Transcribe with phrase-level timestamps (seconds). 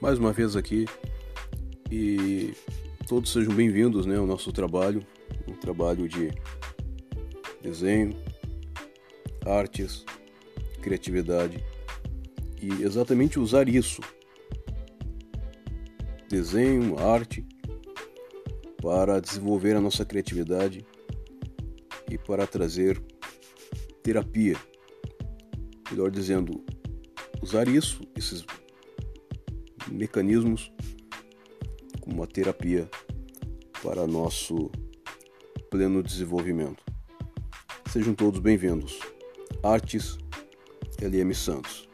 [0.00, 0.86] mais uma vez aqui.
[1.90, 2.52] E
[3.06, 5.04] todos sejam bem-vindos né, ao nosso trabalho,
[5.46, 6.30] um trabalho de
[7.62, 8.16] desenho,
[9.44, 10.04] artes,
[10.82, 11.64] criatividade.
[12.60, 14.00] E exatamente usar isso,
[16.28, 17.44] desenho, arte,
[18.80, 20.84] para desenvolver a nossa criatividade
[22.10, 23.00] e para trazer
[24.02, 24.56] terapia.
[25.90, 26.64] Melhor dizendo,
[27.42, 28.44] usar isso, esses
[29.96, 30.70] mecanismos,
[32.00, 32.88] como uma terapia
[33.82, 34.70] para nosso
[35.70, 36.84] pleno desenvolvimento.
[37.90, 38.98] Sejam todos bem-vindos.
[39.62, 40.18] Artes
[41.00, 41.88] LM Santos.